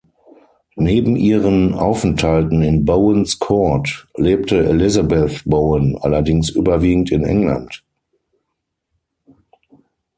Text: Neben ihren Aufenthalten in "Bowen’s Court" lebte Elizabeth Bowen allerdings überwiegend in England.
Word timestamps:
Neben 0.77 1.15
ihren 1.15 1.75
Aufenthalten 1.75 2.63
in 2.63 2.85
"Bowen’s 2.85 3.37
Court" 3.37 4.07
lebte 4.17 4.65
Elizabeth 4.65 5.43
Bowen 5.45 5.95
allerdings 5.95 6.49
überwiegend 6.49 7.11
in 7.11 7.23
England. 7.23 7.83